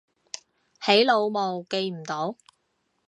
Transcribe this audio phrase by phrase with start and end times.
[0.83, 2.35] 起腦霧記唔到